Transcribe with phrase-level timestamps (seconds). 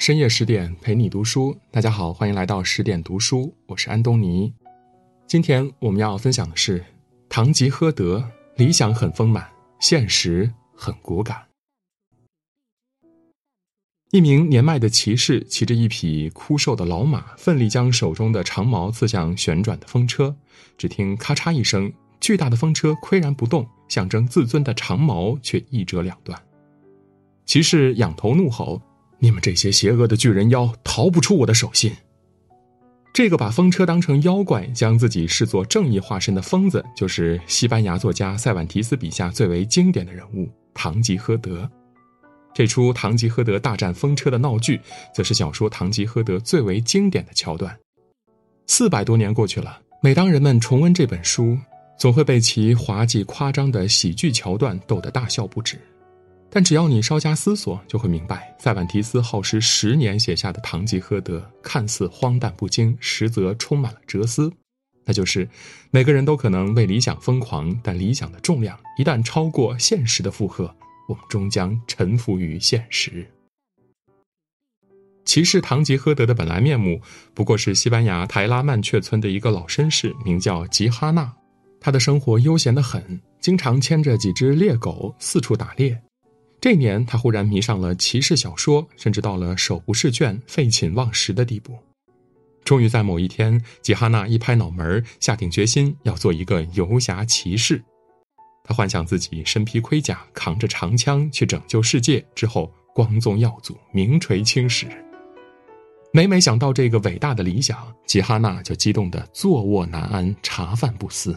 [0.00, 4.50] 深夜十点陪你读书，大家好，欢迎来到十点读书，我是安东尼。
[5.26, 6.82] 今天我们要分享的是，
[7.28, 8.26] 堂吉诃德
[8.56, 9.46] 理想很丰满，
[9.78, 11.42] 现实很骨感。
[14.10, 20.34] 一名年迈的骑士骑着一匹枯瘦的老马，奋力将手中的长矛刺向旋转的风车，
[20.78, 26.42] 只听咔嚓一声，巨大的风车岿然不动，象征自尊的长矛却一折两断。
[27.44, 28.80] 骑士仰头怒吼
[29.20, 31.92] ：“你们这些邪恶的巨人妖，逃不出我的手心！”
[33.12, 41.68] 这个把风车当成妖怪，将自己视作正义化身的疯子，就是西班牙作家塞万提斯笔下最为经典的人物——堂吉诃德。
[42.54, 44.80] 这出《堂吉诃德大战风车》的闹剧，
[45.14, 47.76] 则是小说《堂吉诃德》最为经典的桥段。
[48.66, 51.58] 四百多年过去了，每当人们重温这本书，
[51.98, 55.76] 总会被其滑稽夸张的喜剧桥段逗得大笑不止。
[56.50, 64.52] 但只要你稍加思索，就会明白，塞万提斯耗时十年写下的《堂吉诃德》，看似荒诞不经，实则充满了哲思。
[65.04, 65.48] 那就是
[65.90, 70.74] 每个人都可能为理想疯狂，但理想的重量一旦超过现实的负荷。
[71.08, 73.26] 我们终将臣服于现实。
[75.24, 77.00] 骑士堂吉诃德的本来面目
[77.34, 81.32] 不过是西班牙台拉曼却村的一个老绅士，名叫吉哈纳。
[81.80, 86.00] 他的生活悠闲得很，经常牵着几只猎狗四处打猎。
[86.60, 91.78] 这年，他忽然迷上了骑士小说，甚至到了手不释卷、废寝忘食的地步。
[92.64, 97.82] 终于在某一天，吉哈纳一拍脑门，下定决心要做一个游侠骑士。
[98.62, 104.86] 他幻想自己身披盔甲，扛着长枪去拯救世界，之后光宗耀祖，名垂青史。
[106.12, 111.34] 每每想到这个伟大的理想，吉哈娜就激动得坐卧难安，茶饭不思。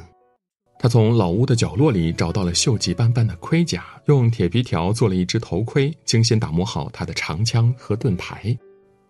[0.84, 8.54] 他从老屋的角落里找到了锈迹斑斑的盔甲，用铁皮条做了一只头盔，精心打磨好他的长枪和盾牌。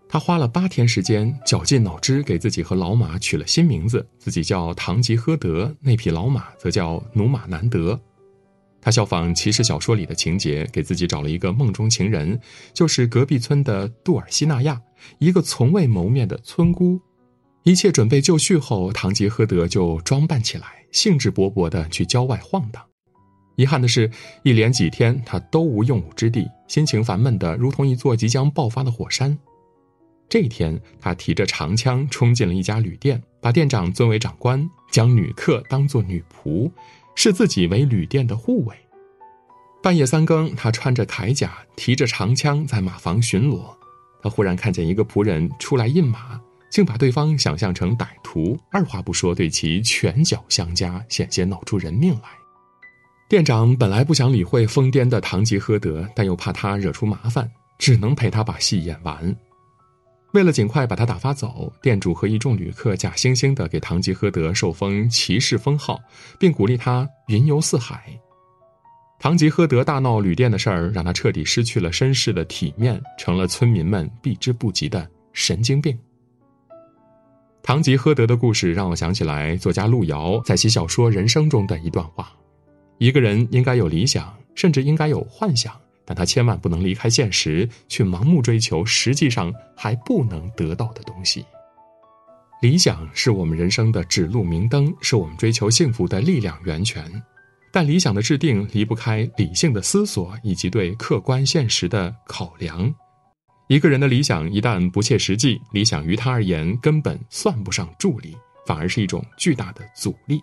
[0.07, 7.99] 他花了八天时间，绞尽脑汁给自己和老马取了新名字，自己叫堂吉诃德，那匹老马则叫努马南德。
[8.79, 12.39] 他效仿骑士小说里的情节，给自己找了一个梦中情人，
[12.71, 14.79] 就是隔壁村的杜尔西纳亚，
[15.17, 17.01] 一个从未谋面的村姑。
[17.63, 22.83] 一切准备就绪后，堂吉诃德就装扮起来，兴致勃勃地去郊外晃荡。
[23.55, 24.09] 遗憾的是，
[24.43, 29.37] 一连几天他都无用武之地，心情烦闷的如同一座即将爆发的火山。
[30.27, 36.69] 这一天，他提着长枪冲进了一家旅店，把店长尊为长官，将女客当作女仆。
[37.15, 38.75] 视自己为旅店的护卫。
[39.83, 43.65] 半夜三更，他穿着铠甲，提着长枪在马房巡逻。
[44.23, 46.41] 他忽然看见一个仆人出来印马，
[46.73, 52.29] 竟把对方想象成歹徒，二话不说对其拳脚相加，险些闹出人命来。
[53.29, 57.47] 店长本来不想理会疯癫的堂吉诃德，但又怕他惹出麻烦，
[57.77, 59.35] 只能陪他把戏演完。
[60.33, 66.01] 为了尽快把他打发走，店主和一众旅客假惺惺地给堂吉诃德受封骑士封号，
[66.39, 68.19] 并鼓励他云游四海。
[69.19, 75.95] 堂吉诃德大闹旅店的事儿，让他彻底失去了绅士的体面，成了村民们避之不及的神经病。
[77.63, 82.29] 堂吉诃德的故事让我想起来作家路遥在其小说《人生》中的一段话：
[82.97, 85.73] 一个人应该有理想，甚至应该有幻想。
[86.03, 91.45] 但他千万不能离开现实，去盲目追求实际上还不能得到的东西。
[92.61, 97.09] 理想是我们人生的指路明灯，是我们追求幸福的力量源泉。
[97.71, 102.93] 但理想的制定离不开理性的思索以及对客观现实的考量。
[103.67, 108.35] 一个人的理想一旦不切实际，理想于他而言根本算不上助力，
[108.65, 110.41] 反而是一种巨大的阻力。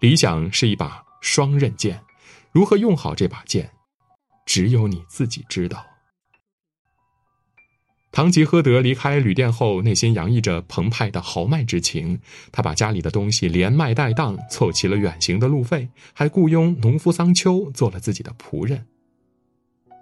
[0.00, 2.00] 理想是一把双刃剑，
[2.52, 3.70] 如何用好这把剑？
[4.46, 5.86] 只有你自己知道。
[8.10, 12.18] 堂吉诃德离开旅店后，内心洋溢着澎湃的豪迈之情。
[12.50, 18.88] 他把家里的东西连卖带当，凑齐了远行的路费，还雇佣农夫桑丘做了自己的仆人。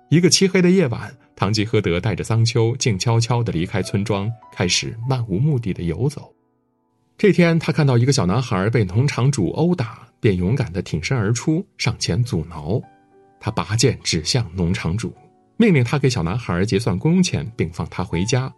[0.09, 6.35] 一个漆黑的夜晚，堂吉诃德带着桑丘静悄悄地离开村庄，开始漫无目的的游走。
[7.17, 12.83] 这天，他看到一个小男孩被农场主殴打，便勇敢地挺身而出，上前阻挠。
[13.39, 15.15] 他拔剑指向农场主，
[15.57, 18.53] 命令他给小男孩结算工钱，并放他回家。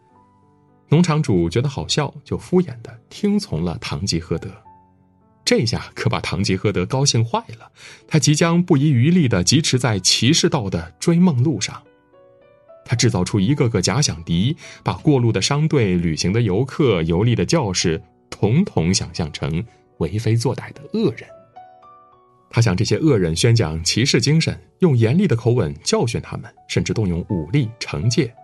[0.89, 4.51] 农场主觉得好笑，就敷衍的听从了堂吉诃德。
[5.45, 7.71] 这下可把堂吉诃德高兴坏了，
[8.09, 11.83] 他即将不遗余力的疾驰在骑士道的追梦路上。
[12.91, 19.65] 他制造出一个个假想敌，把过路的商队、旅行的游客、游历的教士，统统想象成
[19.99, 21.25] 为非作歹的恶人。
[22.51, 28.35] 他向这些恶人宣讲骑士精神，用严厉的口吻教训他们，甚至动用武力惩戒。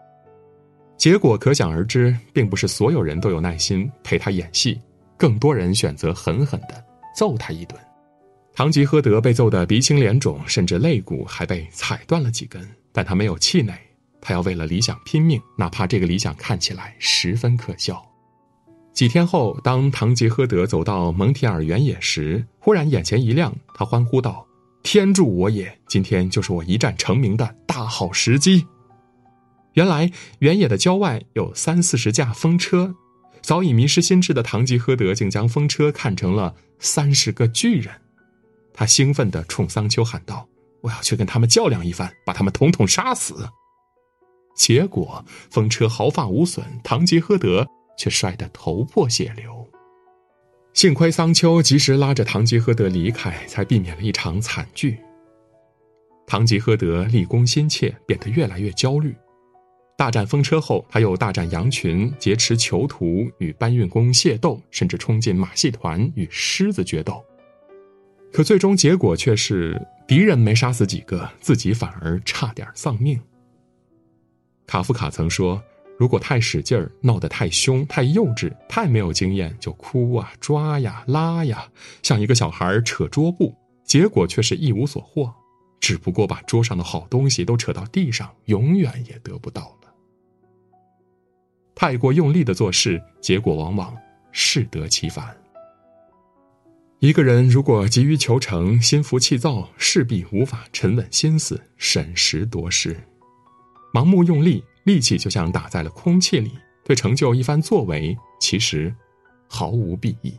[0.97, 4.81] 结果可想而知，并不是所有人都有耐心陪他演戏，
[5.17, 6.85] 更多人选择狠狠的
[7.17, 7.77] 揍他一顿。
[8.55, 13.77] 堂吉诃德被揍得鼻青脸肿，甚至肋骨还被踩断了几根，但他没有气馁，
[14.21, 18.05] 他要为了理想拼命，哪怕这个理想看起来十分可笑。
[18.93, 24.47] 几天后，当堂吉诃德走到蒙提尔原野时，忽然眼前一亮，他欢呼道
[24.83, 25.79] ：“天助我也！
[25.87, 28.67] 今天就是我一战成名的大好时机。”
[29.75, 32.95] 原来原野的郊外有三四十架风车，
[33.43, 37.95] 早已迷失心智的堂吉诃德竟将风车看成了三十个巨人。
[38.73, 40.49] 他兴奋地冲桑丘喊道
[40.81, 43.47] ：“我要去跟他们较量一番，把他们统统杀死。”
[44.57, 47.65] 结果风车毫发无损，堂吉诃德
[47.97, 49.69] 却摔得头破血流。
[50.73, 54.99] 幸亏桑丘及时拉着堂吉诃德离开，才避免了一场惨剧。
[56.27, 59.15] 堂吉诃德立功心切，变得越来越焦虑。
[59.97, 67.25] 大战风车后，他又大战羊群，劫持囚徒，与搬运工械斗，甚至冲进马戏团与狮子决斗。
[68.33, 73.19] 可最终结果却是敌人没杀死几个，自己反而差点丧命。
[74.67, 75.63] 卡夫卡曾说
[75.97, 81.69] ：“如果太使劲儿，闹得太凶、太幼稚、太没有经验，就哭啊、抓呀、拉呀，
[82.03, 83.55] 像一个小孩扯桌布，
[83.85, 85.33] 结果却是一无所获，
[85.81, 89.95] 只不过把桌上的好东西都扯到地上，永远也得不到了。”
[91.77, 93.97] 太过用力的做事，结果往往
[94.33, 95.37] 适得其反。
[96.99, 102.97] 一个人如果急于求成、心浮气躁，势必无法沉稳心思、审时度势。
[103.97, 106.53] 盲目用力，力气就像打在了空气里，
[106.85, 108.95] 对成就一番作为，其实
[109.49, 110.39] 毫无裨益。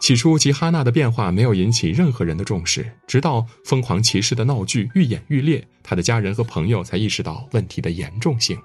[0.00, 8.58] 起初，吉哈娜的变化没有引起任何人的重视，直到疯狂骑士的闹剧愈演愈烈，他的家人和朋友才意识到问题的严重性。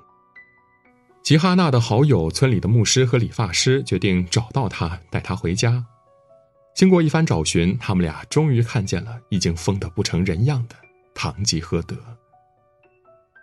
[1.21, 5.85] 吉哈娜的好友、村里的牧师和理发师决定找到他，带他回家。
[6.75, 10.75] 经过一番找寻，他们俩终于看见了已经疯得不成人样的
[11.13, 11.95] 堂吉诃德。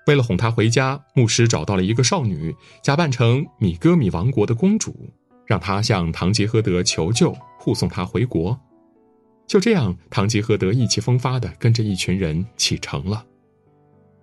[0.09, 5.09] 为了哄他回家，牧师找到了一个少女，假扮成米戈米王国的公主，
[5.47, 8.59] 让她向唐吉诃德求救，护送他回国。
[9.47, 13.25] 就这样，唐吉诃德意气风发地跟着一群人启程了。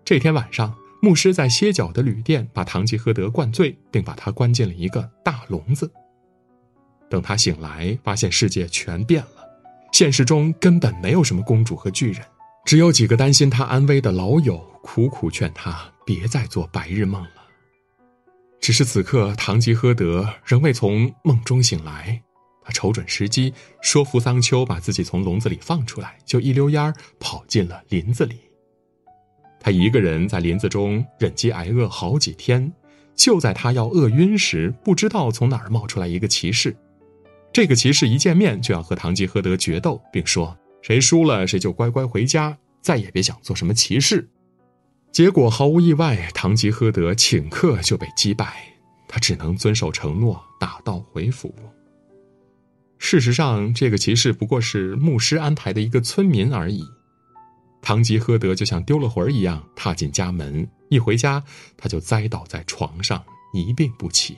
[0.03, 0.75] 这天晚上。
[1.01, 5.91] 牧师在歇脚的旅店把唐吉诃德灌醉，并把他关进了一个大笼子。
[7.11, 9.45] 等他醒来，发现世界全变了，
[9.91, 12.23] 现实中根本没有什么公主和巨人，
[12.65, 17.41] 只有几个担心他安危的老友苦苦劝他别再做白日梦了。
[18.61, 22.21] 只是此刻，堂吉诃德仍未从梦中醒来，
[22.61, 23.51] 他瞅准时机，
[23.81, 28.39] 说服桑丘把自己从笼子里放出来，就一溜烟儿跑进了林子里。
[29.59, 32.71] 他一个人在林子中忍饥挨饿好几天，
[33.15, 36.77] 就在他要饿晕时，不知道从哪儿冒出来一个骑士。
[37.51, 44.29] 这个骑士一见面就要和堂吉诃德决斗，并说谁输了谁就乖乖回家，再也别想做什么骑士。
[45.15, 48.53] 结果毫无意外，堂吉诃德顷刻就被击败，
[49.07, 51.55] 他只能遵守承诺，打道回府。
[52.97, 56.83] 事实上，这个骑士不过是牧师安排的一个村民而已。
[57.81, 61.41] 堂吉诃德就像丢了魂儿一样踏进家门，一回家
[61.77, 63.23] 他就栽倒在床上
[63.53, 64.35] 一病不起。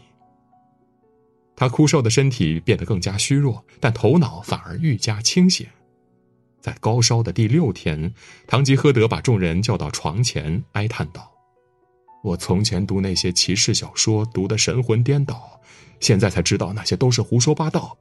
[1.55, 5.65] 他枯瘦的身体变得更加虚弱，但头脑反而愈加清醒。
[6.59, 8.13] 在高烧的第六天，
[8.47, 11.31] 堂吉诃德把众人叫到床前，哀叹道
[12.23, 15.59] ：“我从前读那些骑士小说，读得神魂颠倒，
[15.99, 17.97] 现在才知道那些都是胡说八道。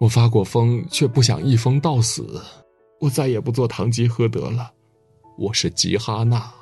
[0.00, 2.40] 我发过疯，却不想一疯到死。
[3.00, 4.72] 我再也不做堂吉诃德了。”
[5.38, 6.52] 我是吉哈娜。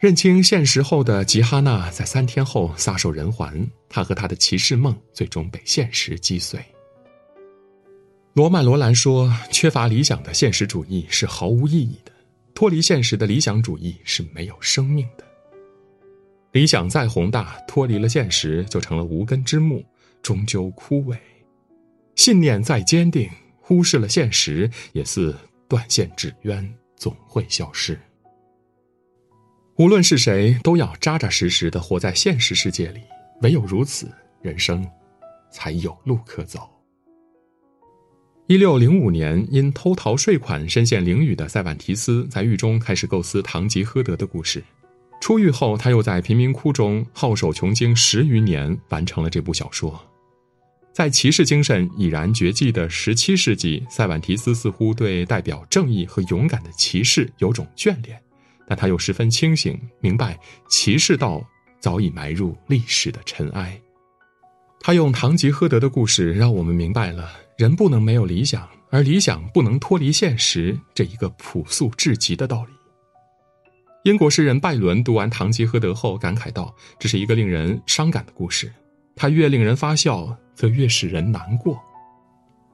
[0.00, 3.68] 认清现实后的吉哈娜，在三天后撒手人寰。
[3.88, 6.60] 他和他的骑士梦最终被现实击碎。
[8.38, 12.12] 罗曼·罗兰说：“缺乏理想的现实主义是毫无意义的，
[12.54, 15.24] 脱离现实的理想主义是没有生命的。
[16.52, 19.84] 理想再宏大，脱离了现实就成了无根之木，
[20.22, 21.16] 终究枯萎；
[22.14, 23.28] 信念再坚定，
[23.60, 25.34] 忽视了现实，也似
[25.66, 27.98] 断线纸鸢。”总会消失。
[29.78, 33.00] 无论是谁，都要扎扎实实的活在现实世界里，
[33.42, 34.08] 唯有如此，
[34.40, 34.88] 人生
[35.50, 36.70] 才有路可走。
[38.48, 44.64] 一六零五年，因偷逃税款身陷囹圄的塞万提斯，在狱中开始构思堂吉诃德的故事。
[45.20, 50.02] 出狱后，他又在贫民窟中耗手穷经十余年，完成了这部小说。
[50.94, 58.18] 在骑士精神已然绝迹的十七世纪，塞万提斯似乎对代表正义和勇敢的骑士有种眷恋，
[58.66, 60.40] 但他又十分清醒，明白
[60.70, 61.46] 骑士道
[61.80, 63.78] 早已埋入历史的尘埃。
[64.88, 72.72] 他用堂吉诃德的故事，让我们明白了人不能没有理想，而理想不能脱离现实这一个朴素至极的道理。
[74.04, 78.72] 英国诗人拜伦读完《堂吉诃德》后，感慨道：“这是一个令人伤感的故事，
[79.14, 81.78] 它越令人发笑，则越使人难过。”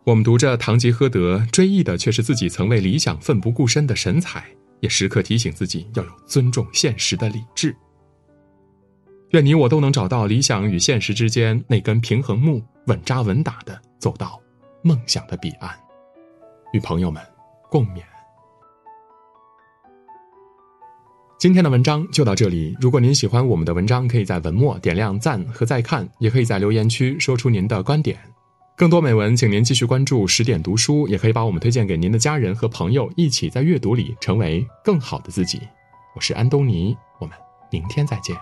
[0.07, 4.47] 我们读着《堂吉诃德》，追忆的却是自己曾为理想奋不顾身的神采，
[4.79, 7.75] 也时刻提醒自己要有尊重现实的理智。
[9.35, 14.41] 愿你我都能找到理想与现实之间那根平衡木，稳扎稳打的走到
[14.81, 15.69] 梦想的彼岸。
[16.73, 17.21] 与朋友们
[17.69, 18.01] 共勉。
[21.37, 22.77] 今天的文章就到这里。
[22.81, 28.17] 如果您喜欢我们的文章，可以在文末点亮赞和再看，也可以在留言区说出您的观点。
[28.77, 35.61] 更多美文，请您继续关注十点读书，也可以把我们推荐给您的家人和朋友，一起在阅读里成为更好的自己。
[36.15, 37.37] 我是安东尼，我们
[37.73, 38.37] 明天再见。